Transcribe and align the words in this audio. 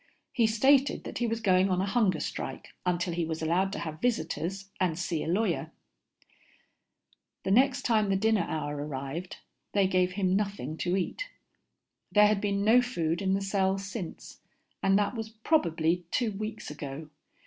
He 0.31 0.47
stated 0.47 1.03
that 1.03 1.19
he 1.19 1.27
was 1.27 1.41
going 1.41 1.69
on 1.69 1.79
a 1.79 1.85
hunger 1.85 2.19
strike 2.19 2.69
until 2.87 3.13
he 3.13 3.23
was 3.23 3.43
allowed 3.43 3.71
to 3.73 3.77
have 3.77 4.01
visitors 4.01 4.71
and 4.79 4.97
see 4.97 5.23
a 5.23 5.27
lawyer. 5.27 5.71
The 7.43 7.51
next 7.51 7.83
time 7.83 8.09
the 8.09 8.15
dinner 8.15 8.47
hour 8.49 8.75
arrived, 8.77 9.37
they 9.73 9.85
gave 9.85 10.13
him 10.13 10.35
nothing 10.35 10.75
to 10.77 10.97
eat. 10.97 11.29
There 12.11 12.25
had 12.25 12.41
been 12.41 12.65
no 12.65 12.81
food 12.81 13.21
in 13.21 13.35
the 13.35 13.41
cell 13.41 13.77
since, 13.77 14.39
and 14.81 14.97
that 14.97 15.13
was 15.13 15.29
probably 15.29 16.05
two 16.09 16.31
weeks 16.31 16.71
ago. 16.71 17.11